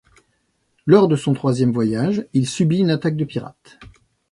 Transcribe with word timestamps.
Lors 0.87 1.07
de 1.07 1.15
son 1.15 1.35
troisième 1.35 1.71
voyage, 1.73 2.25
il 2.33 2.47
subit 2.49 2.79
une 2.79 2.89
attaque 2.89 3.17
de 3.17 3.23
pirates. 3.23 3.77